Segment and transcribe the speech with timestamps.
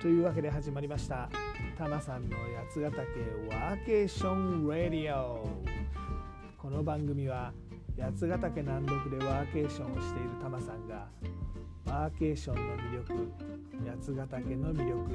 [0.00, 1.28] というわけで始まりました。
[1.76, 2.36] タマさんの
[2.70, 3.02] 八ヶ岳
[3.48, 5.44] ワーケーションラディオ。
[6.56, 7.52] この番組は
[7.98, 11.08] 八ヶ岳南麓でワーケーションをしているタマさんが
[11.84, 13.32] ワーケーションの魅力
[13.84, 15.10] 八ヶ岳の魅力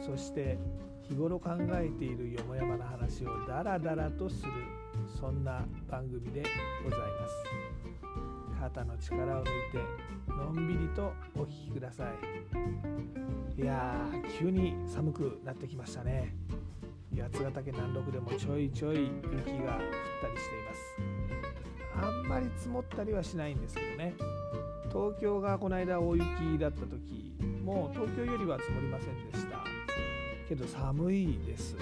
[0.00, 0.58] そして
[1.02, 4.52] 日頃考えているよもやまな話をダラダラとする
[5.20, 6.44] そんな番組で
[6.82, 7.87] ございます。
[8.60, 9.78] 肩の力を抜いて
[10.28, 12.04] のんびりとお聴きくださ
[13.56, 13.60] い。
[13.60, 16.34] いやー急に寒くなってきましたね。
[17.16, 20.96] 八ヶ岳南麓でもちょいちょい雪が降ったりしています。
[22.00, 24.14] あんまり積もったりはしないんですけどね。
[24.88, 26.26] 東京がこの間大雪
[26.58, 29.58] だった時もう東京よりは積もりませんでした。
[30.48, 31.76] けど寒いです。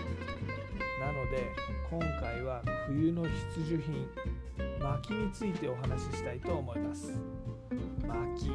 [1.01, 1.53] なので
[1.91, 4.09] 今回は冬の必需品
[4.81, 7.13] 薪についてお話ししたいと思います。
[8.07, 8.51] 薪。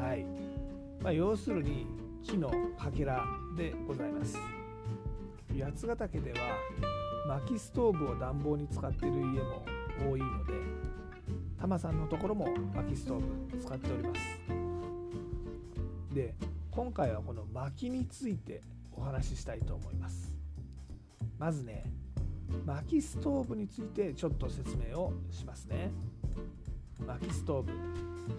[0.00, 0.24] はい、
[1.02, 1.86] まあ、要するに
[2.24, 3.24] 木のかけら
[3.56, 4.36] でございます。
[5.58, 6.38] 八ヶ岳では
[7.28, 9.64] 薪ストーブを暖房に使っている家も
[10.10, 10.54] 多いので
[11.60, 14.20] タマさんのところも薪ストーブ使っております。
[16.14, 16.34] で
[16.70, 20.31] 今回はこの薪についてお話ししたいと思います。
[21.38, 21.84] まずね
[22.66, 25.90] 薪ストーブについてちょっと説明をしますね。
[27.06, 27.72] 薪ストーブ。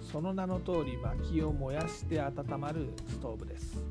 [0.02, 3.84] その名の通り薪を燃やして温まるストーブです。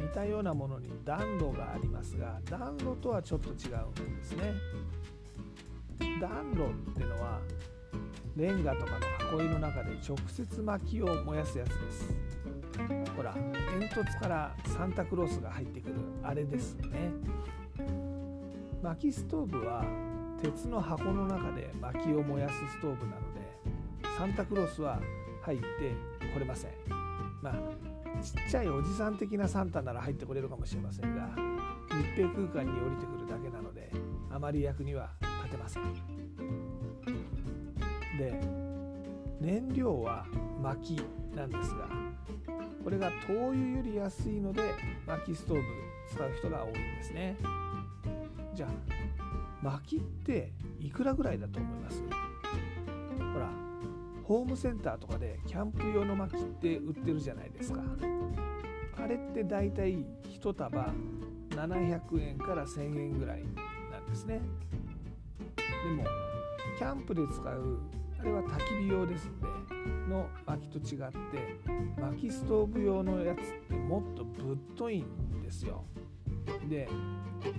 [0.00, 3.54] 似たようなものに暖炉がありますが暖炉とはちょっと違う
[4.08, 4.54] んですね。
[6.20, 7.40] 暖炉ってのは
[8.36, 12.14] レンガとかの箱入りの中で直接薪を燃やすやつです。
[13.16, 17.12] ほら煙突からサンタクロースが入ってくるあれですね。
[18.84, 19.82] 薪ストーブは
[20.42, 23.40] 鉄の箱の中で薪を燃やすストーブなので
[24.18, 25.00] サンタクロースは
[25.40, 25.64] 入って
[26.34, 26.70] これません。
[27.40, 27.54] まあ
[28.22, 31.34] ちっちゃいおじさん的なサンタなら入ってこれるかもしれませんが
[31.96, 33.90] 密閉空間に降りてくるだけなので
[34.30, 35.12] あまり役には
[35.44, 35.82] 立てません。
[38.18, 38.38] で
[39.40, 40.26] 燃料は
[40.62, 41.00] 薪
[41.34, 41.88] なんですが
[42.84, 44.62] これが灯油より安いので
[45.06, 45.62] 薪ストーブ
[46.12, 47.36] 使う人が多いんですね。
[48.54, 48.70] じゃあ
[49.62, 52.02] 薪っていくらぐらいだと思います？
[53.32, 53.50] ほら
[54.22, 57.80] ホームセンターとかでキャンプ用の薪って売ってるじゃないですか。
[58.96, 60.04] あれってだいたい
[60.40, 60.92] 1束
[61.50, 63.44] 700円から1000円ぐらい
[63.90, 64.40] なんですね。
[65.56, 66.04] でも
[66.78, 67.78] キャンプで使う
[68.18, 69.46] あれは焚き火用ですんで
[70.08, 71.20] の薪と違って
[72.00, 75.84] 薪ストーブ用のやつってもっとぶっといんですよ。
[76.68, 76.88] で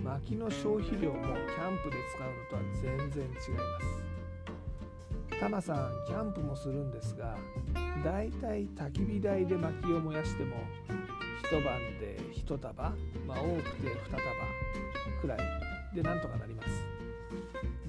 [0.02, 4.16] 薪の消費量もキャンプで使うのとは全然違います。
[5.38, 7.36] タマさんキャンプもするんですが
[8.02, 10.56] だいたい焚き火台で薪を燃やしても
[11.44, 12.72] 一晩で1束
[13.26, 14.22] まあ多くて2束
[15.20, 15.38] くらい
[15.94, 16.68] でなんとかなります。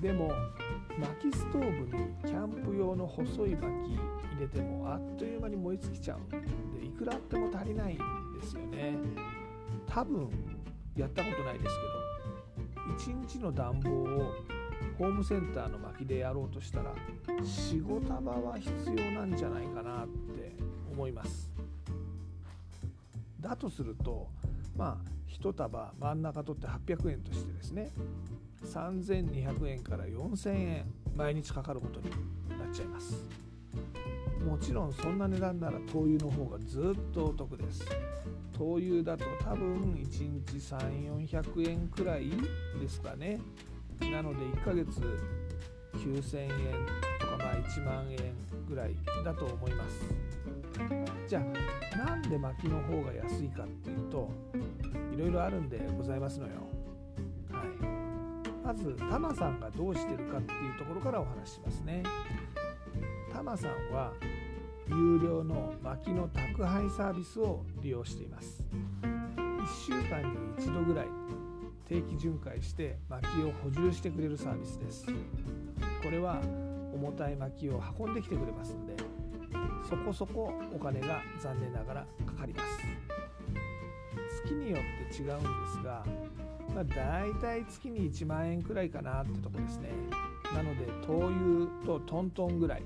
[0.01, 0.31] でも
[0.99, 3.97] 薪ストーブにキャンプ用の細い薪入
[4.39, 6.19] れてもあっという間に燃え尽きちゃう
[6.79, 7.97] でいくらあっても足りないん
[8.39, 8.97] ですよね。
[9.87, 10.29] 多分
[10.97, 11.75] やったことないです
[13.05, 14.33] けど1日の暖房を
[14.97, 16.93] ホームセンターの薪でやろうとしたら
[17.27, 20.55] 45束は必要なんじゃないかなって
[20.91, 21.51] 思います。
[23.39, 24.27] だとすると
[24.75, 27.91] まあ1束真ん中取って800円としてですね
[28.65, 30.85] 3200円から4000円
[31.15, 32.09] 毎日かかることに
[32.57, 33.46] なっちゃいます。
[34.47, 37.85] もちろんそんな値段なら灯油の方がずっとお得です。
[38.57, 42.31] 灯油だと多分1日3400円くらい
[42.79, 43.41] ですかね。
[43.99, 45.01] なので1ヶ月
[45.95, 46.49] 9000円
[47.19, 48.17] とかまあ1万円
[48.69, 50.07] ぐらいだと思います。
[51.27, 51.45] じゃ
[51.93, 54.29] あなんで薪の方が安いかっていうと
[55.13, 56.53] いろいろあるんでございますのよ。
[57.51, 58.65] はい。
[58.65, 62.01] まずタマさんがどうしてるかっていうところからお話ししますね。
[63.33, 64.13] タマさんは
[64.89, 68.63] 有料の薪の宅配サービスを利用しています。
[69.01, 71.07] 1週間に1度ぐらい
[71.87, 75.05] 定期巡回して薪を補充してくれるサービスです。
[76.03, 76.41] これは
[76.93, 78.95] 重たい薪を運んできてくれますので
[79.89, 82.67] そこそこお金が残念ながらかかります。
[84.43, 85.45] 月によって違うんで
[85.79, 86.05] すが、
[86.73, 89.89] まあ、大体月に1万円くらいかなってとこですね。
[90.53, 92.83] なので灯油とトントンぐらい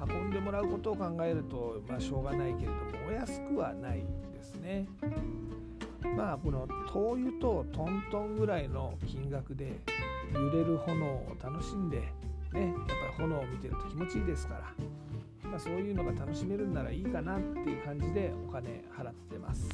[0.00, 4.04] 運んでもらうことを考えると、まあ、しょうがないけれどもお安くはない
[4.34, 4.86] ですね。
[6.16, 9.80] まあこの灯油とトントンぐらいの金額で
[10.32, 11.98] 揺れる炎を楽しんで、
[12.52, 19.68] ね、やっぱり炎を見てると気持ちいいですから、まあ、そういうのが楽しめるんならいいかなっていう感じでお金払ってます。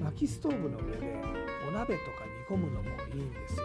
[0.00, 1.22] 薪ストーブの上で
[1.68, 3.64] お鍋とか煮込むのもいいんですよ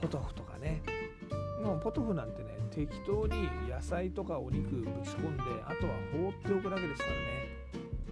[0.00, 0.82] ポトフとかね
[1.62, 7.24] もうポトフなんてね適当に野菜とかお肉ぶち込んであとは放っておくだけですからね。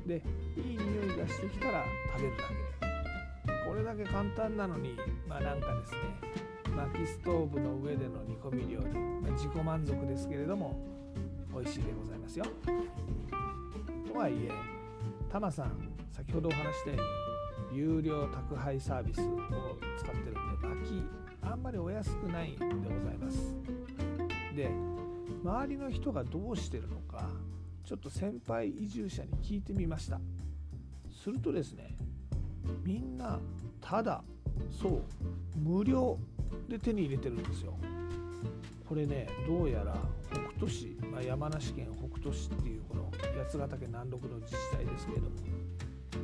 [0.06, 0.22] で
[0.56, 3.68] いい匂いがしてきたら食べるだけ。
[3.68, 4.96] これだけ簡単なのに
[5.28, 5.98] まあなんかですね
[6.76, 10.78] 薪ストーブの上での煮込み料理、まあ、自己満足ですけれども
[11.52, 12.44] 美味しいでございますよ。
[14.06, 14.50] とはいえ
[15.30, 15.76] タマさん
[16.10, 16.96] 先ほどお話したよ
[17.70, 19.38] うに有料宅配サービスを
[19.98, 21.04] 使ってるんで薪
[21.42, 23.54] あんまりお安くないんでございます。
[24.52, 24.70] で
[25.44, 27.28] 周りの人がどうしてるのか
[27.84, 30.20] ちょっと先輩移住者に聞いてみました。
[31.10, 31.96] するとですね
[32.84, 33.38] みんな
[33.80, 34.22] ただ
[34.70, 35.02] そう
[35.58, 36.18] 無料
[36.68, 37.76] で手に入れてるんですよ。
[38.88, 39.96] これねどうやら
[40.30, 45.36] 北斗市、まあ、山梨県北斗市っていうこの八ヶ岳南麓の自治体ですけれども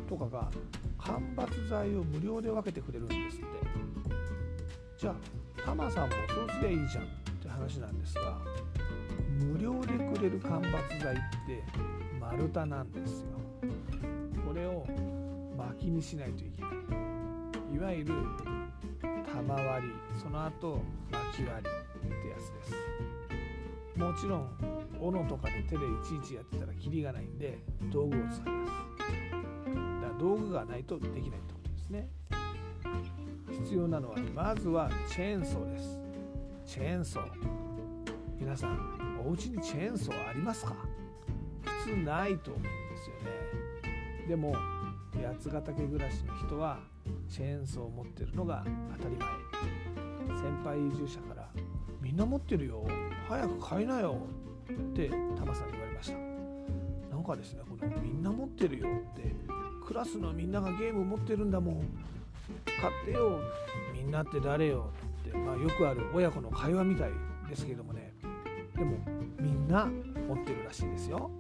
[0.09, 0.51] とかが
[0.99, 3.47] 間伐材を無料で分けてくれるんですって。
[4.99, 5.15] じゃあ
[5.65, 7.28] タマさんもそうすりゃいいじゃん。
[7.59, 8.39] 話なんですが
[9.41, 11.63] 無料でくれる間伐材って
[12.21, 13.27] 丸太なんですよ。
[14.47, 14.87] これを
[15.57, 16.71] 薪にしないといけない。
[17.75, 18.15] いわゆる
[19.33, 21.65] 玉割りその後薪割
[22.03, 22.75] りってやつで
[23.97, 23.99] す。
[23.99, 24.49] もちろん
[25.01, 27.59] 斧とかで手でいちいちやってたらキリがないんで
[27.93, 28.41] 道具を使います。
[28.41, 32.09] だから道具がないとできないってことですね。
[33.51, 36.08] 必要なのはまずはチェーンソーです。
[36.69, 37.25] チェーンソー。
[38.39, 40.77] 皆さんお家にチェーンソーありますか？
[41.65, 42.69] 普通ないと思うんで
[43.03, 43.17] すよ
[44.21, 44.29] ね。
[44.29, 44.55] でも
[45.15, 46.79] 八ヶ岳暮らしの人は
[47.27, 48.67] チェーンソーを持ってるのが
[48.99, 49.29] 当たり前。
[50.37, 51.49] 先輩移住者から
[52.03, 52.87] 「みんな持ってるよ。
[53.27, 54.19] 早く買いなよ」
[54.71, 56.19] ってタマさんに言われました。
[57.11, 59.35] なんかですねこの「みんな持ってるよ」って
[59.87, 61.77] クラスのみんながゲーム持ってるんだもん。
[62.79, 63.41] 買ってよ。
[63.95, 64.91] みんなって誰よ。
[65.21, 67.11] って、まあ、よくある親子の会話みたい
[67.49, 68.15] ですけれどもね。
[68.77, 68.97] でも
[69.41, 71.31] みんな持ってるらしいですよ。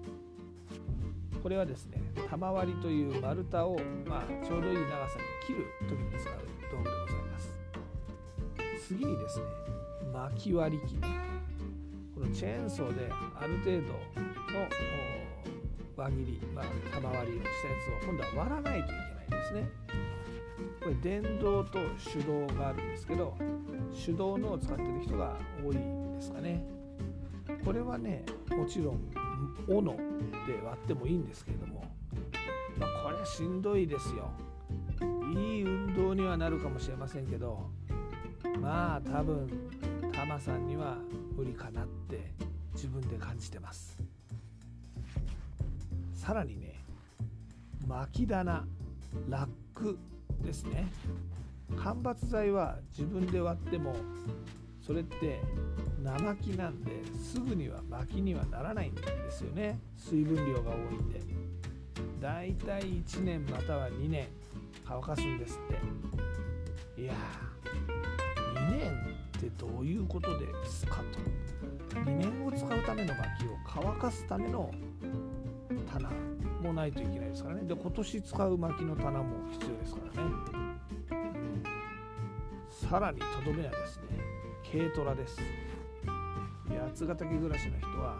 [1.42, 6.34] これはですね玉割りという丸太を、まあ、ちょうどいい長さに切る時に使う
[6.70, 7.58] 道具でございます。
[8.88, 9.44] 次にですね
[10.12, 10.96] 巻き割り機。
[12.14, 13.94] このチェーンソーである程度の
[15.96, 19.70] 輪切り、まあ、玉割りをしたやつを今度は割らないといけないんですね。
[20.80, 21.78] これ電動と
[22.12, 23.36] 手動があるんですけど
[24.04, 26.64] 手動のを使ってる人が多いんですかね。
[27.64, 29.10] これはねもちろん
[29.66, 29.98] 斧で
[30.64, 31.84] 割ってもいいんですけれども、
[32.78, 34.30] まあ、これしんどいですよ。
[35.34, 37.70] いい運動にはなるかもしれませんけど
[38.60, 39.48] まあ多分
[40.12, 40.96] タマさんには
[41.36, 42.32] 無理かなって
[42.74, 43.98] 自分で感じてます。
[46.14, 46.74] さらにね
[47.86, 48.66] 巻き棚
[49.28, 49.98] ラック。
[50.42, 50.86] ですね。
[51.76, 53.94] 間伐材は自分で割っても
[54.80, 55.40] それって
[56.02, 56.90] 生木なんで
[57.22, 59.78] すぐには薪にはならないんですよね。
[59.96, 61.20] 水分量が多いんで。
[62.20, 64.28] だいたい1年または2年
[64.84, 65.58] 乾かすんです
[66.96, 67.02] って。
[67.02, 67.14] いや
[68.54, 68.92] 2年
[69.36, 71.02] ってどういうことですか
[71.92, 72.00] と。
[72.00, 74.72] 2年を使うための薪を乾かすための
[75.92, 76.10] 棚。
[76.60, 77.62] もないといけないですからね。
[77.62, 80.30] で今年使う薪の棚も必要ですからね、
[81.10, 84.02] うん、さらにとどめはですね
[84.70, 85.40] 軽トラです。
[86.68, 88.16] 八ヶ岳暮らしの人は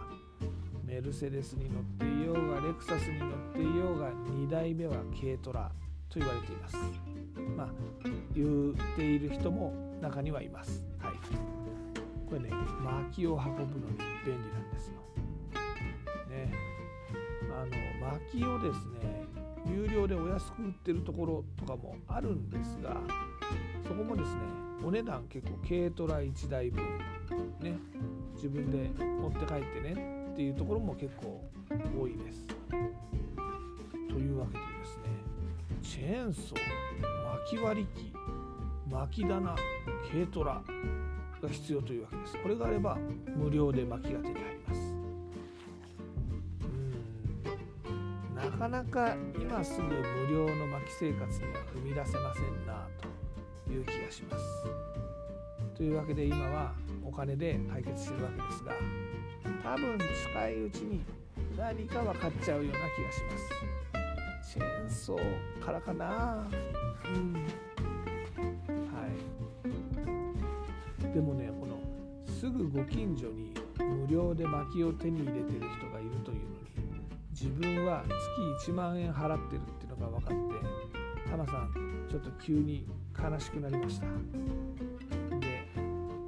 [0.83, 5.71] メルセデスに乗っていようがレクサスに乗っていようが2代目は軽トラ
[6.09, 6.77] と言われています。
[7.55, 7.69] まあ
[8.35, 10.83] 言っている人も中にはいます。
[10.99, 11.13] はい。
[12.27, 12.49] これね
[12.83, 14.99] 薪を運ぶのに便利なんですよ。
[18.33, 19.25] 薪をですね
[19.65, 22.97] 有料でお安く売ってるところとかもあるんですが
[23.87, 24.41] そこもですね
[24.83, 26.83] お値段結構軽トラ1台分
[27.59, 27.77] ね
[28.35, 31.43] 自分で持って帰ってねっていうところも結構
[31.99, 32.45] 多いです。
[34.09, 35.03] というわけでですね
[35.81, 36.59] チェーンソー
[37.45, 38.13] 巻き割り機
[38.89, 39.55] 巻き棚
[40.11, 40.61] 軽トラ
[41.41, 42.37] が必要というわけです。
[42.41, 42.97] これがあれば
[43.35, 44.58] 無料で薪が手に入ります。
[48.69, 52.87] なかなか今すぐ無料の薪生活には踏み出せませんな
[53.67, 54.43] という気がします。
[55.75, 56.73] というわけで今は
[57.03, 58.73] お金で解決してるわけですが
[59.63, 61.01] 多分近いうちに
[61.57, 63.37] 何か分かっちゃうような気がしま
[64.43, 64.53] す。
[64.53, 66.47] チェーンソーからかな。
[67.05, 67.33] うん。
[67.33, 67.39] は
[71.09, 71.13] い。
[71.13, 71.79] でもねこの
[72.27, 75.98] すぐご近所に無料で薪を手に入れてる人がいるというのに
[77.41, 78.03] 自分は
[78.59, 81.71] 月1万円払ってるっていうのが分かってタマさん
[82.09, 82.85] ちょっと急に
[83.17, 84.07] 悲しくなりました。
[85.39, 85.65] で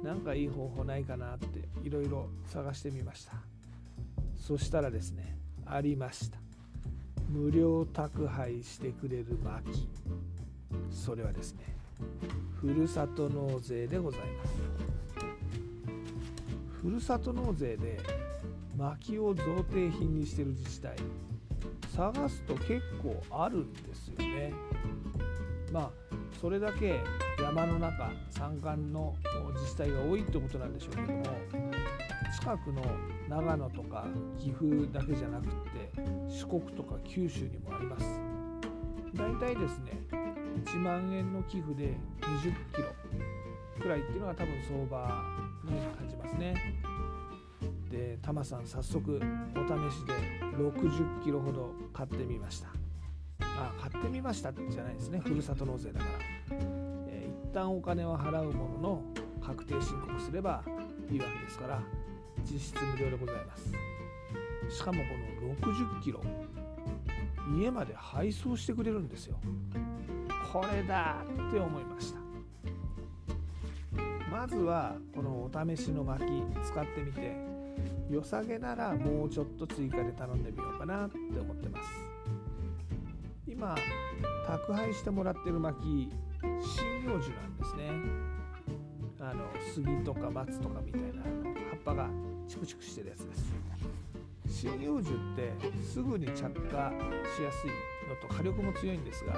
[0.02, 3.34] なんかいい方法ないかなっていろいろ探してみました。
[4.38, 6.38] そしたらですねありました。
[7.28, 9.88] 無料宅配してくれる薪
[10.90, 11.64] それはですね
[12.58, 14.54] ふるさと納税でございます。
[16.80, 18.00] ふるさと納税で
[18.76, 20.96] 薪を贈呈品にしてる自治体。
[21.94, 24.52] 探すと結構あるんですよね。
[25.72, 25.90] まあ
[26.40, 27.00] それだけ
[27.40, 29.14] 山の中山間の
[29.54, 31.22] 自治体が多いってことなんでしょうけども
[32.32, 32.82] 近くの
[33.28, 34.06] 長野とか
[34.38, 35.90] 岐阜だけじゃなくって
[36.28, 38.20] 四国とか九州にもあります。
[39.14, 39.92] 大体ですね
[40.64, 42.88] 1万円の寄付で20キロ
[43.80, 45.22] くらいっていうのが多分相場
[45.64, 46.71] に感じますね。
[47.92, 50.14] でタマさん早速お試しで
[50.56, 52.68] 60キロほど買ってみました。
[53.40, 55.20] あ買ってみましたじゃないですね。
[55.20, 56.12] ふるさと納税だから、
[57.08, 59.02] えー、一旦お金を払うものの
[59.42, 60.64] 確定申告すれば
[61.10, 61.82] いいわけですから
[62.50, 63.70] 実質無料でございます。
[64.70, 65.08] しかもこ
[65.46, 66.20] の60キロ
[67.58, 69.38] 家まで配送してくれるんですよ。
[70.50, 71.18] これだ
[71.48, 72.22] って思いました。
[74.30, 76.24] まずはこのお試しの薪
[76.64, 77.51] 使ってみて
[78.12, 81.88] 良さげならもうちょっと追加で頼んでみようかなって思ってます。
[83.48, 83.74] 今
[84.46, 86.10] 宅配してもらってる薪
[86.42, 86.52] 針
[87.08, 87.90] 葉樹なんですね。
[89.18, 92.10] あの杉とか松とかみたいな葉っぱが
[92.46, 94.68] チクチクしてるやつです。
[94.68, 97.70] 針葉樹ってすぐに着火しやすい
[98.10, 99.32] のと火力も強いんですが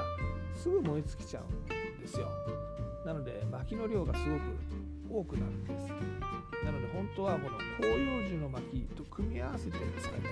[0.57, 2.29] すぐ燃え尽きちゃうんですよ。
[3.07, 4.21] なので薪の量がす
[5.09, 6.34] ごく多くなるんです。
[7.05, 10.31] 本当はこの広葉樹の薪と組み合わせて使いたいんで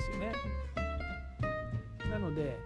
[0.00, 0.32] すよね
[2.10, 2.58] なので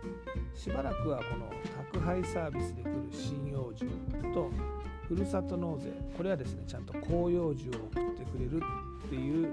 [0.54, 1.52] しばらくはこの
[1.92, 3.86] 宅配サービスで来る針葉樹
[4.34, 4.50] と
[5.06, 8.60] ふるさと納税これはですねちゃんと広葉樹を送ってくれる
[9.06, 9.48] っていう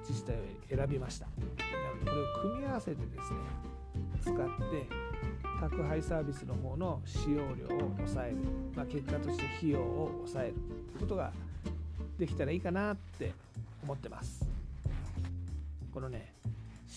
[0.00, 3.38] 自治体を選びましたなのでこれを組み合わせてですね
[4.22, 5.08] 使って
[5.60, 8.36] 宅配サービスの方の使用量を抑える、
[8.76, 11.32] まあ、結果として費用を抑えるということが
[12.18, 13.32] できたらいいかなって
[13.82, 14.46] 思ってます。
[15.92, 16.32] このね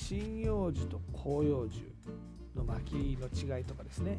[0.09, 1.91] 針葉樹と広葉樹
[2.55, 4.17] の薪の違いとかですね。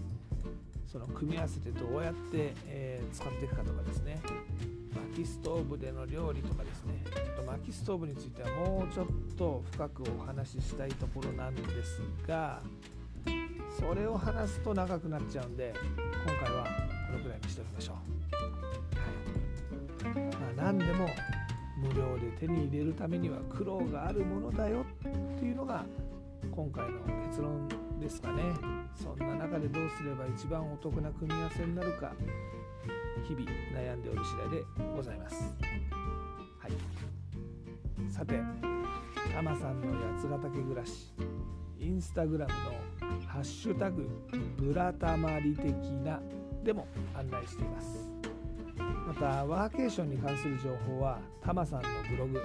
[0.90, 4.20] その組み合わせてどうやって、えー、使っていくかとかですね。
[5.14, 7.02] 薪ストーブでの料理とかですね。
[7.04, 9.06] ちょっと薪ストーブについてはもうちょっ
[9.36, 12.60] と深くお話ししたいところなんですが
[13.78, 15.74] それを話すと長くなっちゃうんで
[16.24, 16.64] 今回は
[17.10, 17.96] このくらいにしておきましょう、
[20.62, 21.08] 何でも
[21.76, 25.84] 無料で手に入れるためには苦労があるものだよっていうのが
[26.54, 28.42] 今回の結論ですかね。
[28.94, 32.12] そんな中でどうすれば一番お得な組み合わせになるか
[33.26, 34.64] 日々悩んでおる次第で
[34.94, 35.52] ございます。
[36.60, 36.72] はい。
[38.08, 38.38] さて
[39.34, 41.12] タマさんの八ヶ岳暮らし
[41.80, 44.08] インスタグラムのハッシュタグ
[44.56, 45.66] ブラタマリ的
[46.04, 46.20] な
[46.62, 46.86] でも
[47.18, 48.11] 案内しています。
[49.06, 52.40] またワーケーションに関する情報はタマさんのブログ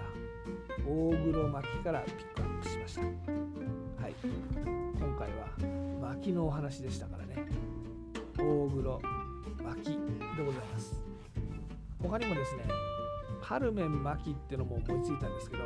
[0.87, 3.62] 大黒巻からピックアップしました。
[4.23, 5.49] 今回は
[6.01, 7.45] 巻のお話でしたからね。
[8.37, 9.01] 大黒
[9.61, 11.01] 巻でございます。
[12.01, 12.63] 他にもですね
[13.41, 15.63] カルメン巻ってのも思いついたんですけど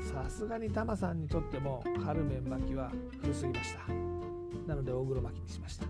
[0.00, 2.90] さすがにタマさんにとってもカルメン巻は
[3.20, 3.92] 古すぎました。
[4.66, 5.84] なので大黒巻にしました。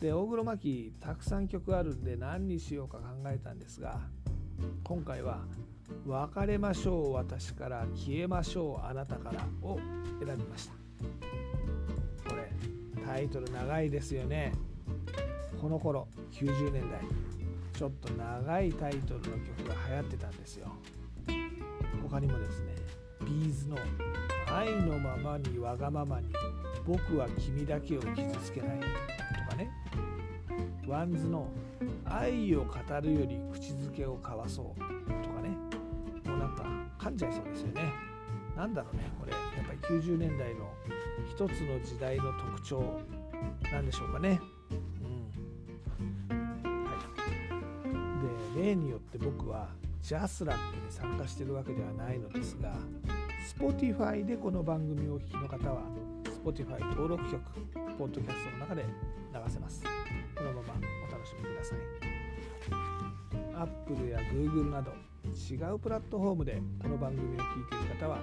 [0.00, 3.98] で大黒摩季たくさん曲あるんで何にしようか考えたんですが
[4.84, 5.40] 今回は
[6.06, 9.78] 「別れましょう私から消えましょうあなたから」を
[10.24, 10.74] 選びました。
[12.28, 12.50] これ
[13.04, 14.52] タイトル長いですよね。
[15.60, 17.00] この頃90年代。
[17.72, 20.68] ちょっと長いタイトルの曲が流行ってたんですよ。
[22.02, 22.74] 他にもですね
[23.20, 23.76] B'z の
[24.50, 26.28] 愛のままにわがままに
[26.86, 28.80] 僕は君だけを傷つけない。
[30.86, 31.48] WANDS の
[32.04, 34.80] 愛を語るより口づけを交わそう
[35.22, 35.48] とかね。
[36.24, 36.64] もうなんか
[36.98, 37.92] 噛んじゃいそうですよね。
[38.56, 39.32] なんだろうねこれ。
[39.32, 40.70] やっぱり90年代の
[41.28, 43.00] 一つの時代の特徴
[43.72, 44.40] なんでしょうかね。
[46.30, 46.84] うん。
[46.84, 46.90] は
[48.54, 48.56] い。
[48.56, 49.68] で例によって僕は
[50.02, 52.72] ジャスラックに参加してるわけではないのですが
[53.58, 55.82] Spotify でこの番組をお聴きの方は
[56.44, 57.42] Spotify 登録曲
[57.98, 59.82] ポッドキャストの中で流せます。
[60.52, 60.74] のまま
[61.08, 61.78] お楽しみください。
[63.54, 64.92] Apple や Google など
[65.26, 68.18] 違うプラットフォームでこの番組を聴いている方は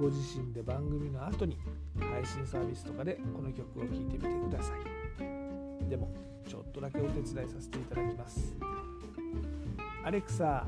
[0.00, 1.58] ご自身で番組の後に
[1.98, 5.88] 配信サービスとかでこの曲を聴いてみてください。
[5.88, 6.10] でも
[6.48, 8.56] ちょっとだけお手伝いさせていただきます。
[10.04, 10.66] アレクサ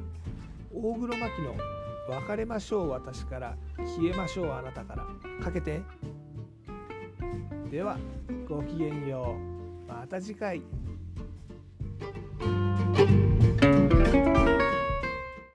[0.73, 1.55] 大黒摩季の
[2.09, 5.07] 「別れましょう私から消えましょうあなたから」
[5.43, 5.83] かけて。
[7.71, 7.99] では
[8.47, 9.52] ごきげんよう。
[10.01, 10.63] また次回。